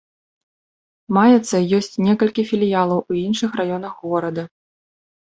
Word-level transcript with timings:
Маецца 1.17 1.57
ёсць 1.79 1.99
некалькі 2.05 2.45
філіялаў 2.51 2.99
у 3.15 3.17
іншых 3.25 3.51
раёнах 3.61 3.93
горада. 4.15 4.43